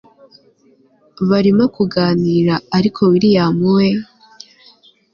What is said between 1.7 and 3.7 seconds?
kuganira ariko william